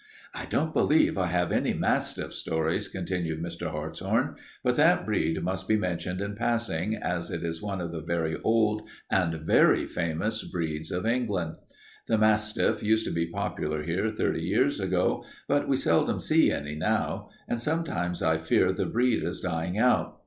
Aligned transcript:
"I 0.33 0.45
don't 0.45 0.73
believe 0.73 1.15
I 1.15 1.27
have 1.27 1.51
any 1.51 1.75
mastiff 1.75 2.33
stories," 2.33 2.87
continued 2.87 3.39
Mr. 3.39 3.69
Hartshorn, 3.69 4.35
"but 4.63 4.73
that 4.73 5.05
breed 5.05 5.43
must 5.43 5.67
be 5.67 5.77
mentioned 5.77 6.21
in 6.21 6.33
passing, 6.33 6.95
as 6.95 7.29
it 7.29 7.43
is 7.43 7.61
one 7.61 7.79
of 7.79 7.91
the 7.91 8.01
very 8.01 8.35
old 8.43 8.81
and 9.11 9.35
very 9.35 9.85
famous 9.85 10.43
breeds 10.43 10.89
of 10.89 11.05
England. 11.05 11.57
The 12.07 12.17
mastiff 12.17 12.81
used 12.81 13.05
to 13.05 13.11
be 13.13 13.27
popular 13.27 13.83
here 13.83 14.09
thirty 14.09 14.41
years 14.41 14.79
ago, 14.79 15.23
but 15.47 15.67
we 15.67 15.75
seldom 15.75 16.19
see 16.19 16.51
any 16.51 16.73
now, 16.73 17.29
and 17.47 17.61
sometimes 17.61 18.23
I 18.23 18.39
fear 18.39 18.71
the 18.73 18.87
breed 18.87 19.21
is 19.21 19.39
dying 19.41 19.77
out. 19.77 20.17